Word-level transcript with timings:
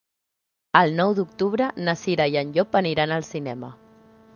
El 0.79 0.93
nou 1.01 1.13
d'octubre 1.19 1.69
na 1.85 1.95
Cira 2.05 2.29
i 2.33 2.41
en 2.45 2.55
Llop 2.59 2.79
aniran 2.85 3.19
al 3.21 3.33
cinema. 3.33 3.75